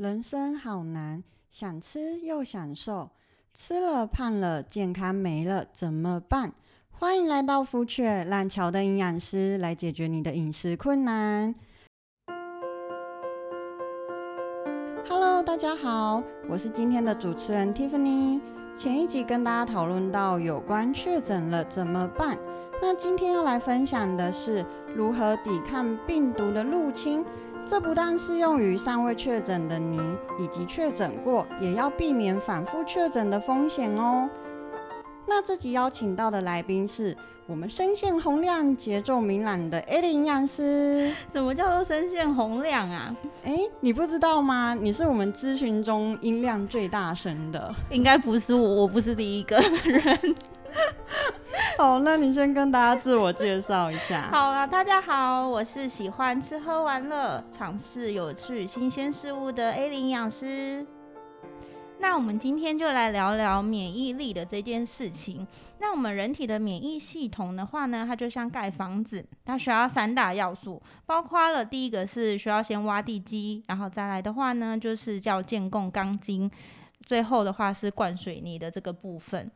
[0.00, 3.10] 人生好难，想吃又想瘦，
[3.52, 6.54] 吃了胖了，健康没了，怎么办？
[6.90, 11.54] 欢迎来到福雀，让乔的营养师来解决你的饮食困难。
[15.06, 18.40] Hello，大家好，我是今天的主持人 Tiffany。
[18.74, 22.38] 前一集跟大家讨论到有关确诊了怎么办，
[22.80, 24.64] 那今天要来分享的是
[24.96, 27.22] 如何抵抗病毒的入侵。
[27.64, 29.98] 这不但适用于尚未确诊的你，
[30.40, 34.28] 以及确诊过，也要避免反复确诊的风险哦。
[35.26, 41.14] 那这集邀请到的来宾是我们声线洪亮、节奏明朗的 A 零营养师。
[41.32, 43.14] 什么叫做声线洪亮啊？
[43.44, 44.74] 哎，你不知道吗？
[44.74, 47.72] 你是我们咨询中音量最大声的。
[47.90, 50.34] 应该不是我，我不是第一个人。
[51.80, 54.20] 好，那你先跟大家自我介绍一下。
[54.30, 60.86] 好啊，大家好，我是喜欢吃喝玩乐、尝试有趣新鲜事物的 A 零营养师。
[61.98, 65.46] 那我们今天就来聊聊免疫力的这件事情。
[65.78, 76.50] 那我们人体的免疫系统的话呢，它就像盖房子，它需要三大要素，包括了第一个是需要先挖地基，然后再来的话呢，就是叫建构钢筋，
[77.06, 79.50] 最后的话是灌水泥的这个部分。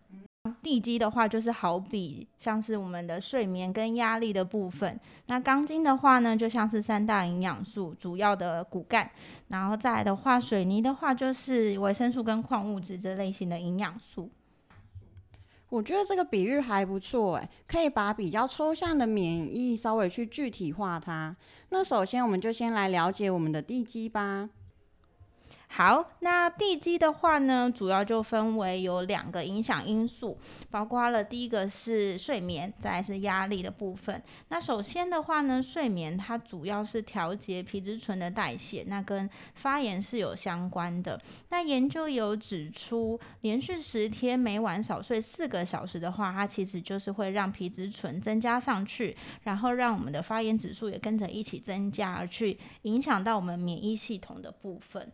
[0.63, 5.01] 地基的话，就是好比像是我们的睡眠跟压力的部分。
[5.27, 9.11] 那钢筋的话呢，就像是三大营养素主要的骨干。
[9.49, 14.31] 然后再来的话，水泥的话就是维生素跟矿物质这类型的营养素。
[15.71, 21.35] 我觉得这个比喻还不错，诶，可以把比较抽象的免疫稍微去具体化它。
[21.71, 24.51] 那首先，我们就先来了解我们的地基吧。
[25.67, 30.39] 好，那地基的话呢，主要就分为有两个影响因素，
[30.71, 34.23] 包括了第一个是睡眠，再来是压力的部分。
[34.51, 41.21] 那首先的话呢，睡眠它主要是调节皮质醇的代谢，那跟发炎是有相关的。
[41.49, 55.11] 那研究有指出，连续十天每晚少睡四个小时的话，它其实就是会让皮质醇增加上去，然后让我们的发炎指数也跟着一起增加，而去影响到我们免疫系统的部分。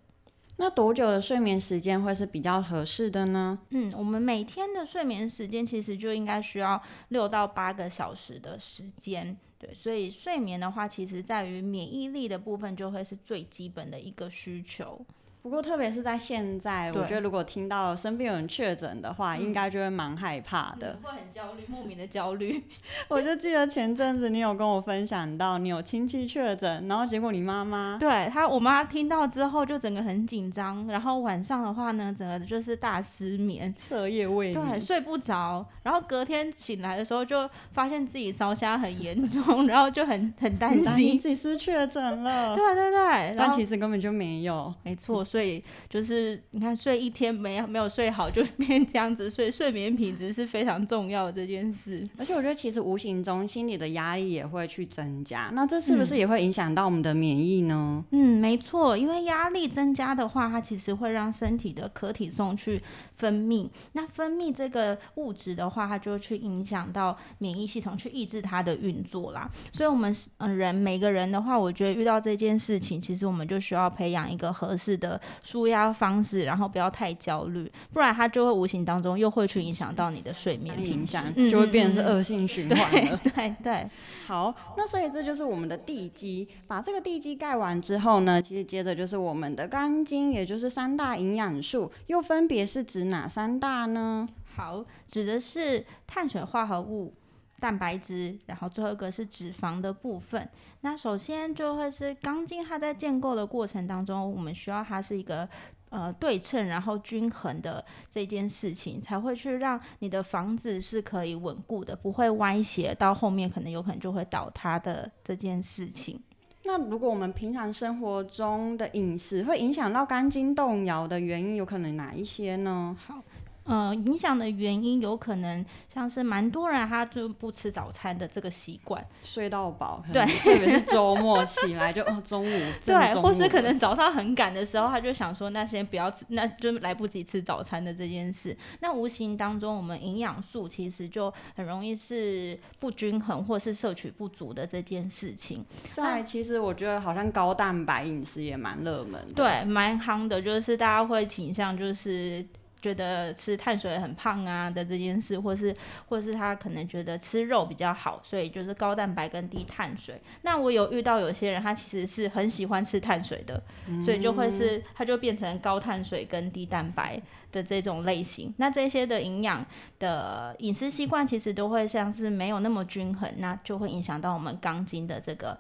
[0.61, 3.59] 那多久的睡眠时间会是比较合适的呢？
[3.71, 6.79] 嗯，我们每天的睡眠时间其实就应该需要
[7.09, 9.35] 六到八个小时的时间。
[9.59, 15.01] 对，所以睡眠的话，其实在于免疫力的部分就会是最基本的一个需求。
[15.43, 22.63] 不过，特别是在现在，我觉得如果听到身边有人确诊的话，应该就会蛮害怕的，会很焦虑，莫名的焦虑。
[23.09, 45.25] 我就记得前阵子你有跟我分享到，你有亲戚确诊，然后结果你妈妈对她，我妈听到之后就整个很紧张，然后晚上的话呢，整个就是大失眠，彻夜未眠，对，睡不着，然后隔天醒来的时候就发现自己烧瞎很严重，然后就很很担心自己是确诊了，对对对，但其实根本就没有，没错。
[45.31, 49.31] 所以就是你看，睡一天没没有睡好，就 变这样子。
[49.31, 52.05] 所以睡眠品质是非常重要的这件事。
[52.19, 55.49] 而且我觉得，其实无形中心理的压力也会去增加。
[55.53, 58.05] 那这是不是也会影响到我们的免疫呢？
[58.11, 58.97] 嗯，没错。
[58.97, 62.83] 因为压力增加的话，它其实会让身体的可体松去
[63.15, 63.69] 分泌。
[63.93, 69.49] 那分泌这个物质的话，它就去影响到免疫系统，去抑制它的运作啦。
[69.71, 83.21] 所以，我们嗯人每个人的话，我觉得遇到这件事情，其实我们就需要培养一个合适的舒压方式，然后不要太焦虑，不然它就会无形当中又会去影响到你的睡眠品质，嗯、就会变成是恶性循环了。
[83.25, 83.91] 对对，对，
[84.27, 86.49] 好，那所以这就是我们的地基。
[86.67, 94.29] 把这个地基盖完之后呢，其实接着就是我们的钢筋，也就是三大营养素，又分别是指哪三大呢？
[94.57, 97.15] 好，指的是碳水化合物。
[97.61, 100.49] 蛋白质，然后最后一个是脂肪的部分。
[100.81, 105.49] 那首先就会是钢筋，它在建构的过程当中，我们需要它是一个
[105.91, 116.19] 呃对称，然后均衡的这件事情，才会去让你的房子是可以稳固的，不会歪斜，到后面可能有可能就会倒塌的这件事情。
[116.65, 122.97] 那如果我们平常生活中的饮食会影响到钢筋动摇的原因，有可能哪一些呢？
[123.07, 123.23] 好。
[123.71, 145.65] 呃，影响的原因有可能像是蛮多人他就不吃早餐的这个习惯，睡到饱，对，特别是 周末起来就哦中午，中午对，或是可能早上很赶的时候，他就想说那先不要吃，那就来不及吃早餐的这件事，那无形当中我们营养素其实就很容易是不均衡或是摄取不足的这件事情。
[145.93, 152.45] 在其实我觉得好像高蛋白饮食也蛮热门的，对，蛮夯的，就是大家会倾向就是。
[152.81, 155.75] 觉得吃碳水很胖啊的这件事，或是
[156.09, 160.21] 或是他可能觉得吃肉比较好，所以就是高蛋白跟低碳水。
[160.43, 167.21] 那我有遇到有些人，他其实是很喜欢吃碳水的，嗯、所以就会是他就变成高碳水跟低蛋白
[167.53, 168.55] 的这种类型。
[168.57, 169.65] 那这些的营养
[169.99, 175.59] 的饮食习惯其实都会像是没有那么均衡，那就会影响到我们钢筋的这个。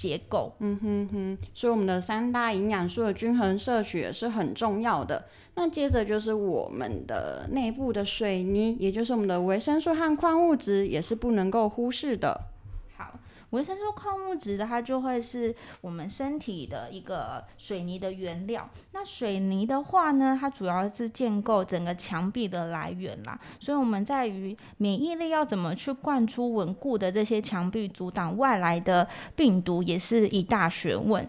[0.00, 5.26] 结构，嗯哼哼，所以我们的三大营养素的均衡摄取也是很重要的。
[5.56, 12.40] 那接着就是我们的内部的水泥，也就是我们的维生素和矿物质，也是不能够忽视的。
[13.50, 18.68] 维生素、矿物质的，它就会是我们身体的一个水泥的原料。
[18.92, 23.38] 那水泥的话呢，它主要是建构整个墙壁的来源啦。
[23.58, 31.28] 所以我们在于免疫力要怎么去灌出稳固的这些墙壁，阻挡外来的病毒，也是一大学问。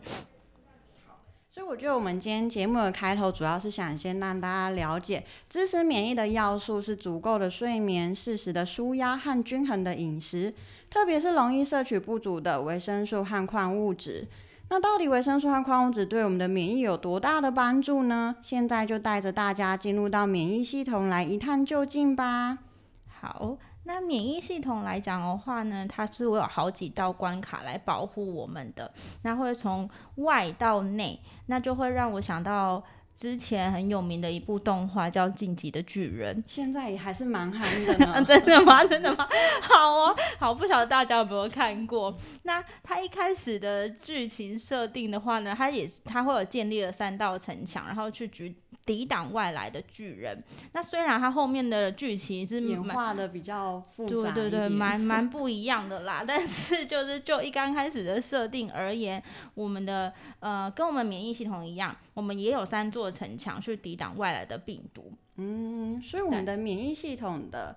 [1.49, 10.53] 所以我觉得我们今天节目的开头，主要是想先让大家了解，支持免疫的要素是足够的睡眠、适时的舒压和均衡的饮食。
[10.91, 14.27] 特别是容易摄取不足的维生素和矿物质。
[14.69, 18.35] 那到底维生素和矿物质对我们的免疫有多大的帮助呢？
[18.41, 22.59] 现在就带着大家进入到免疫系统来一探究竟吧。
[23.07, 28.91] 好，那免疫系统来讲的话呢，它是有好几道关卡来保护我们的。
[29.23, 32.83] 那会从外到内，那就会让我想到。
[33.21, 38.19] 之前很有名的一部动画叫《晋级的巨人》， 现在也还是蛮夯的呢。
[38.25, 38.81] 真的吗？
[38.89, 39.29] 真的吗？
[39.61, 42.17] 好哦，好，不晓得大家有没有看过？
[42.41, 48.55] 那他一开始的剧情设定的话呢，他也是他会有建立了三道城墙，然后去举。
[48.85, 50.43] 抵挡外来的巨人。
[50.73, 56.23] 那虽然它后面的剧情是演化的比较复杂，对对对，蛮蛮 不一样的啦。
[56.27, 59.21] 但是就是就一刚开始的设定而言，
[59.53, 65.11] 我们的呃跟我们免疫系统一样，我们也有三座城墙去抵挡外来的病毒。
[65.37, 67.75] 嗯，所以我们的免疫系统的。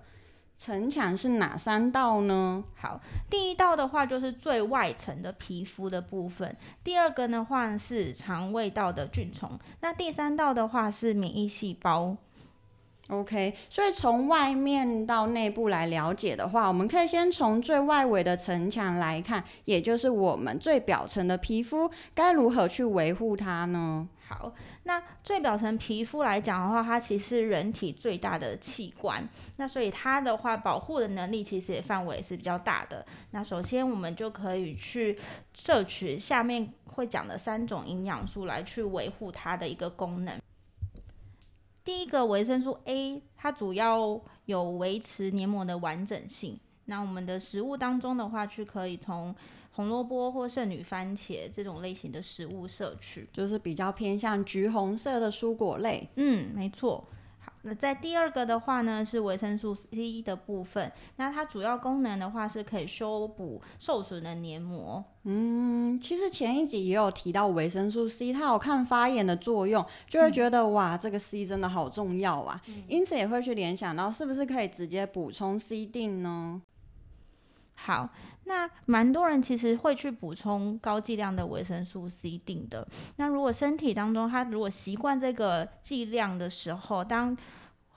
[0.57, 2.63] 城墙是哪三道呢？
[2.75, 12.15] 好，第一道的话就是最外层的皮肤的部分，第二个的话是肠胃道的菌虫，那第三道的话是免疫细胞。
[13.09, 24.07] OK，所以从外面到内部来了解的话，我们可以先从最外围的城墙来看，也就是我们最表层的皮肤，该如何去维护它呢？
[24.27, 24.51] 好，
[24.85, 33.05] 那最表层皮肤来讲的话，它其实人体最大的器官，那所以它的话保护的能力其实也范围也是比较大的。
[33.29, 35.15] 那首先我们就可以去
[35.53, 40.41] 摄取下面会讲的三种营养素来去维护它的一个功能。
[41.85, 46.59] 第一个维生素 A，它主要有维持黏膜的完整性。
[46.85, 49.33] 那我们的食物当中的话，去可以从
[49.71, 56.09] 红萝卜或圣女番茄这种类型的食物摄取，就是比较偏向橘红色的蔬果类。
[56.15, 57.07] 嗯，没错。
[57.65, 60.91] 好，那在第二个的话呢，是维生素 C 的部分。
[61.15, 65.03] 那它主要功能的话，是可以修补受损的黏膜。
[65.23, 72.61] 嗯，其实前一集也有提到维生素 C，它有抗发炎的作用，就会觉得、嗯、哇，这个 C 真的好重要啊。
[72.67, 76.61] 嗯、因此也会去联想到，是不是可以直接补充 C 定呢？
[77.75, 78.09] 好，
[78.45, 82.87] 那蛮多人其实会去补充高剂量的维生素 C 定的。
[83.17, 87.37] 那如果身体当中他如果习惯这个剂量的时候，当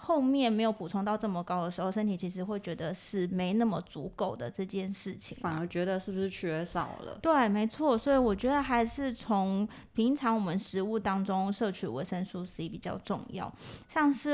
[0.00, 7.18] 后面没有补充到这么高的时候，身体其实会觉得是没那么足够的这件事情，反而觉得是不是缺少了？
[7.20, 7.96] 对，没错。
[7.98, 13.52] 所以我觉得还是从平常我们食物当中摄取维生素 C 比较重要，
[13.88, 14.32] 像是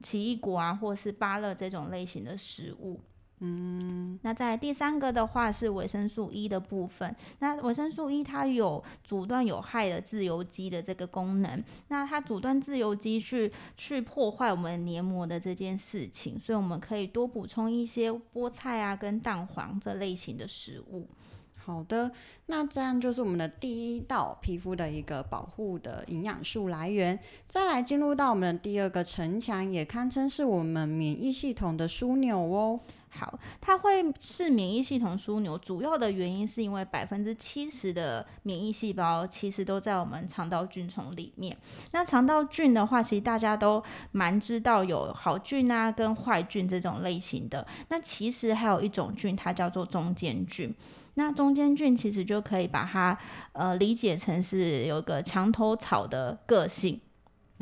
[0.00, 3.00] 奇异果啊，或是芭乐这种类型的食物。
[3.42, 7.16] 嗯，那在第三个的话是维生素 E 的部分。
[7.38, 11.64] 那维生素 E 它有阻断有害的自由基的这个功能。
[11.88, 21.08] 那它阻断自由基去去破坏我们黏膜的这件事情，所以我们可以多补充一些菠菜啊跟蛋黄这类型的食物。
[21.54, 22.10] 好的，
[22.46, 27.18] 那这样就是我们的第一道皮肤的一个保护的营养素来源。
[27.46, 32.80] 再来进入到我们的第二个城墙，也堪称是我们免疫系统的枢纽哦。
[33.12, 41.56] 好，它会是免疫系统枢纽，主要的原因是因为百分之七十的免疫细胞其实都在我们肠道菌丛里面。
[41.90, 47.66] 那肠道菌的话，其实大家都蛮知道有好菌啊跟坏菌这种类型的。
[47.88, 50.74] 那其实还有一种菌，它叫做中间菌。
[51.14, 53.18] 那中间菌其实就可以把它
[53.52, 56.98] 呃理解成是有个墙头草的个性。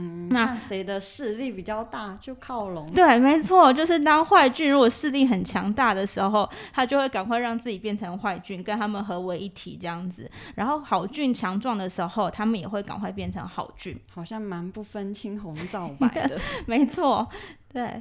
[0.00, 2.88] 嗯，那谁的势力比较大就靠拢。
[2.92, 10.30] 对，没错，就是当坏菌如果势力很强大的时候，他就会赶快让自己变成坏菌，跟他们合为一体这样子。
[10.54, 13.98] 然后好菌强壮的时候，他们也会赶快变成好菌。
[14.14, 16.40] 好像蛮不分青红皂白的。
[16.66, 17.28] 没错，
[17.72, 18.00] 对。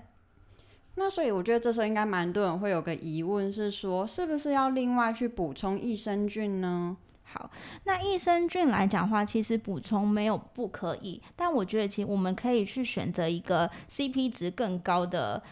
[0.99, 6.97] 那所以我觉得这时候应该蛮多人会有个疑问，是说是不是要另外去补充益生菌呢？
[7.29, 7.51] 好，
[7.83, 15.43] 那益生菌来讲的话，其实补充没有不可以，但我觉得其实我们可以去选择一个 CP 值更高的。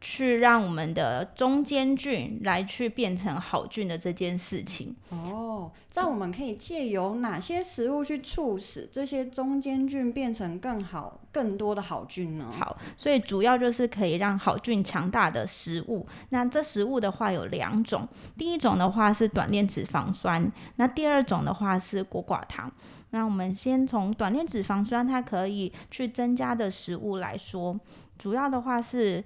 [0.00, 12.50] 去让我们的中间菌来去变成好菌的这件事情哦，这样我们可以借由哪些食物去促使这些中间菌变成更好、更多的好菌呢？
[12.58, 16.06] 好，所以主要就是可以让好菌强大的食物。
[16.30, 22.72] 那这食物的话有两种，第一种的话是短链脂肪酸，那第二种的话是果寡糖。
[23.10, 27.78] 那我们先从短链脂肪酸它可以去增加的食物来说，
[28.16, 29.22] 主要的话是。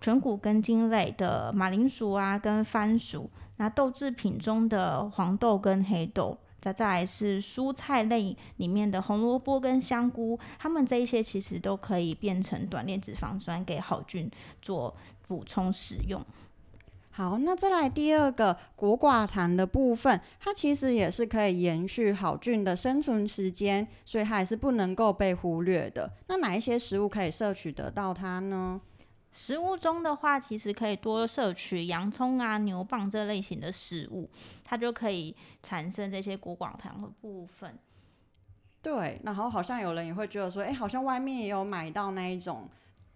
[0.00, 14.94] 全谷根茎类的马铃薯啊，跟番薯，那豆制品中的黄豆跟黑豆，再再来是蔬菜类里面的红萝卜跟香菇，它们这一些其实都可以变成短链脂肪酸，给好菌做
[15.26, 16.22] 补充使用。
[17.10, 26.12] 好，那再来第二个果寡糖的部分，它其实也是可以延续好菌的生存时间，所以它还是不能够被忽略的。
[26.28, 28.78] 那哪一些食物可以摄取得到它呢？
[29.36, 34.30] 食物中的话，其实可以多摄取洋葱啊、牛蒡这类型的食物，
[34.64, 37.78] 它就可以产生这些果寡糖的部分。
[38.80, 42.66] 对，然后好像有人也会觉得说，哎，好像外面也有买到那一种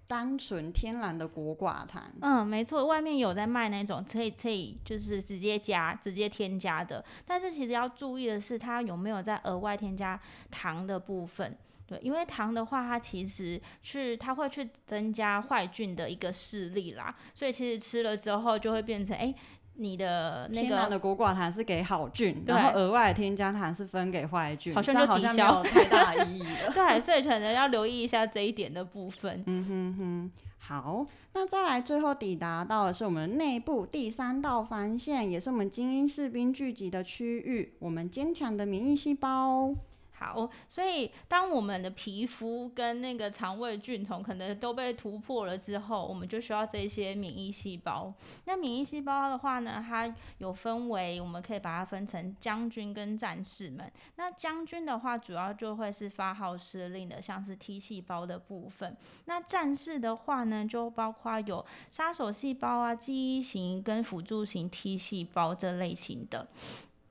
[0.07, 2.05] 单纯天然的果寡糖。
[2.21, 11.57] 嗯，没错，外面有在卖那种可以可以就是直接加、直接添加的，但是其实要注意的是，它有没有在额外添加糖的部分。
[11.91, 19.35] 对，因为糖的话，它其实去它会去增加坏菌的一个势力啦，所以其实吃了之后就会变成，哎，
[19.75, 26.71] 你的那个天然的果寡糖是给好菌，然后额外的添加糖是分给坏菌，好像就抵消，没有太大的意义了。
[26.73, 29.43] 对，所以可能要留意一下这一点的部分。
[29.47, 39.75] 嗯哼哼，好，那再来最后抵达到的是我们内部第三道防线，也是我们精英士兵聚集的区域，我们坚强的免疫细胞。
[40.21, 48.13] 好，所以当我们的皮肤跟那个肠胃菌丛可能都被突破了之后，我们就需要这些免疫细胞。
[48.45, 53.91] 那免疫细胞的话呢，它有分为，我们可以把它分成将军跟战士们。
[54.17, 58.95] 那将军的话，主要就会是发号施令的，像是 T 细胞的部分。
[59.25, 66.47] 那战士的话呢，就包括有杀手细胞啊、记忆型跟辅助型 T 细胞这类型的。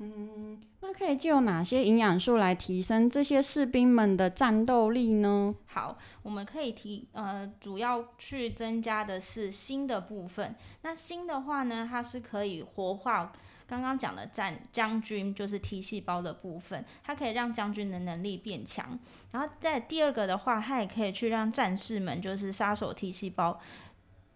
[0.02, 5.54] 嗯，那可以借由哪些营养素来提升这些士兵们的战斗力呢？
[5.66, 10.56] 好，我们可以提呃，主要去增加的是锌的部分。
[10.84, 13.34] 那锌的话呢，它是可以活化
[13.68, 18.98] 刚刚讲的战将军，就是 T 细胞的部分，它可以让将军的能力变强。
[19.32, 23.60] 然后在第二个的话，它也可以去让战士们，就是杀手 T 细胞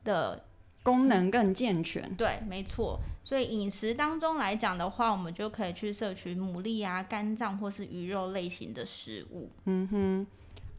[0.04, 0.44] 的。
[0.84, 3.00] 功能更健全，嗯、对，没错。
[3.24, 9.50] 所以饮食当中来讲的话，我们就可以去摄取牡蛎啊、肝脏或是鱼肉类型的食物。
[9.66, 10.28] 嗯哼，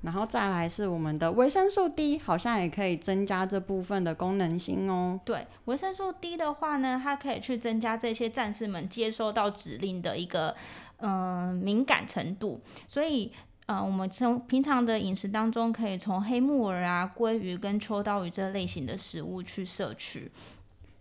[0.02, 5.18] 然后再来是我们的维生素 D，好像也可以增加这部分的功能性哦。
[5.24, 10.54] 对，维生素 D 的话呢，它可以去增加这些战士们接收到指令的一个
[10.98, 13.32] 嗯、呃、敏感程度，所以。
[13.66, 20.30] 呃，我们从平常的饮食当中，可以从黑木耳啊、鲑鱼跟秋刀鱼这类型的食物去摄取。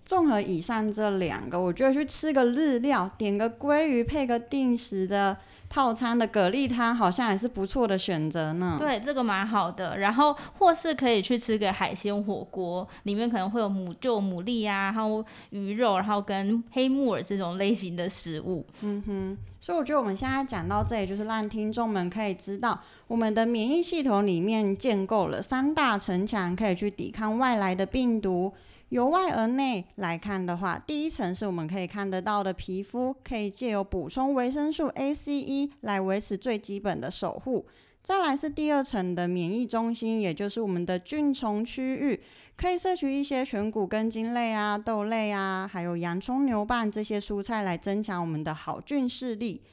[0.05, 5.37] 综合以上这两个，我觉得去吃个日料，点个鲑鱼配个定时的。
[5.73, 8.77] 套餐的蛤蜊汤好像还是不错的选择呢。
[8.77, 9.97] 对，这个蛮好的。
[9.97, 18.63] 然后或是可以去吃个海鲜火锅，里面可能会有牡就牡蛎啊，然后鱼肉，然后跟黑木耳这种类型的食物。
[18.83, 19.37] 嗯哼。
[19.59, 28.53] 所以我觉得我们现在讲到这里，就是让听众们可以知道，我们的免疫系统里面建构了三大城墙，可以去抵抗外来的病毒。
[28.93, 37.65] 由外而内来看的话，第一层是我们可以看得到的皮肤，可以借由补充维生素 A、C、E 来维持最基本的守护。
[38.03, 42.21] 再来是第二层的免疫中心，也就是我们的菌虫区域，
[42.55, 49.63] 可以摄取一些全谷根茎类啊、豆类啊，还有洋葱、牛蒡这些蔬菜来增强我们的好菌势力。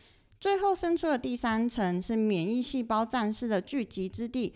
[0.40, 4.54] 最后伸出的第三层是免疫细胞战士的聚集之地。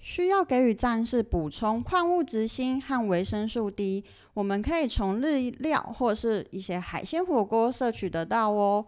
[0.00, 4.02] 需要给予战士补充矿物质锌和维生素 D，
[4.32, 8.86] 我们可以从日料或是一些海鲜火锅摄取得到哦。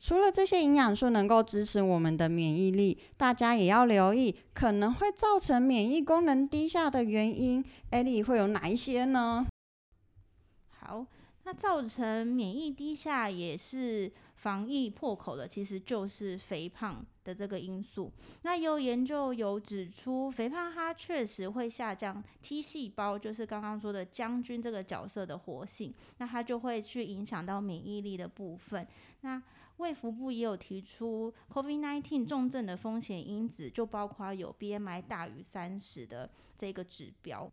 [0.00, 7.64] 除了这些营养素能够支持我们的免疫力，大家也要留意可能会造成免疫功能低下的原因。
[7.90, 9.44] 艾莉会有哪一些呢？
[10.70, 11.04] 好，
[11.42, 18.12] 那造成免疫低下也是防疫破口的，其实就是肥胖的这个因素。
[18.42, 28.86] 那有研究有指出，肥胖它确实会下降 T 细胞，就是刚刚说的将军这个角色的活性，那它就会去影响到免疫力的部分。
[29.22, 29.42] 那
[29.78, 37.50] 卫福部也有提出，COVID-19 重症的风险因子就包括有 BMI 大于三十的这个指标。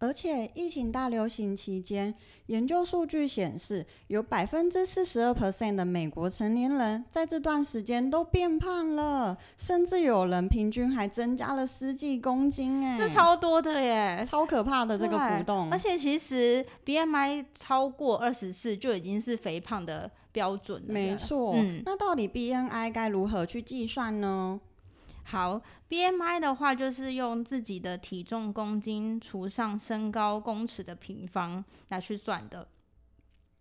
[0.00, 2.14] 而且疫情大流行期间，
[2.46, 15.68] 研究数据显示，有百分之四十二 percent 的美国成年人在这段时间都变胖了，甚至有人平均还增加了十几公斤，哎，这超多的耶，超可怕的这个浮动。
[15.70, 20.92] 而且其实 BMI 超过二十四就已经是肥胖的标准了。
[20.92, 24.60] 没错，嗯，那到底 BMI 该如何去计算呢？
[25.30, 32.66] 好，BMI 的话就是用自己的体重公斤除上身高公尺的平方来去算的。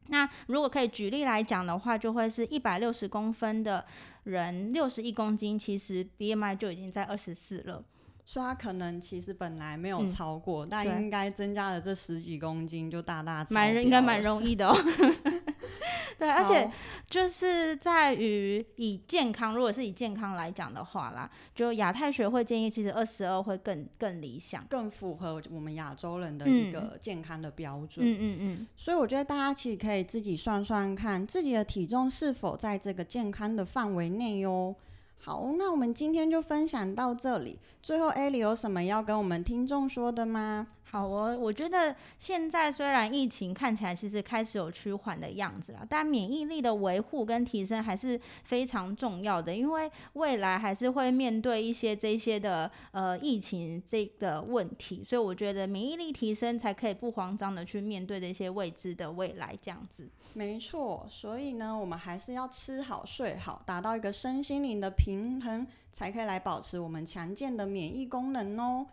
[0.08, 3.86] 那如果可以举例来讲的话，就会是一百六十公分的
[4.24, 7.84] 人，六十一公斤，其实 BMI 就已经在二十四了。
[8.26, 13.46] 所以他可能其实本来没有超过，嗯、但应该增加了这十几公斤就大大。
[13.50, 14.74] 蛮应该蛮容易的哦。
[16.18, 16.70] 对，而且
[17.08, 28.06] 就是在于以健康，如果是以健康来讲的话啦，就亚太学会建议，其实二十二会更更理想，更符合我们亚洲人的一个健康的标准。
[28.06, 28.68] 嗯嗯嗯。
[28.76, 34.76] 所以我觉得大家其实可以自己算算看，自己的体重是否在这个健康的范围内哟。
[35.20, 37.60] 好，那我们今天就分享到这里。
[37.84, 40.68] 最后，艾莉有什么要跟我们听众说的吗？
[40.90, 60.08] 好哦，我觉得现在虽然疫情看起来其实开始有趋缓的样子了，但免疫力的维护跟提升还是非常重要的，因为未来还是会面对一些这些的呃疫情这个问题，所以我觉得免疫力提升才可以不慌张的去面对这些未知的未来这样子。
[60.34, 68.88] 没错，所以呢，我们还是要吃好睡好，达到一个身心灵的平衡，才可以来保持我们强健的免疫功能哦。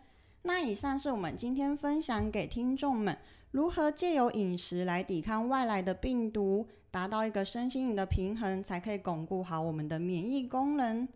[0.47, 3.17] 那以上是我们今天分享给听众们，
[3.49, 11.07] 如何借由饮食来抵抗外来的病毒，达到一个身心灵的平衡，才可以巩固好我们的免疫功能。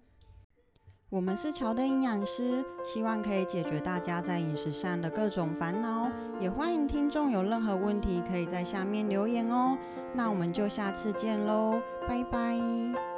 [1.12, 9.78] 我们是乔的营养师，希望可以解决大家在饮食上的各种烦恼，也欢迎听众有任何问题可以在下面留言哦。
[10.16, 13.09] 那我们就下次见喽，拜拜。